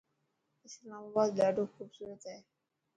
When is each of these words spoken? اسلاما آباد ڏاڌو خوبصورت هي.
اسلاما 0.65 0.99
آباد 1.11 1.29
ڏاڌو 1.37 1.63
خوبصورت 1.73 2.21
هي. 2.31 2.37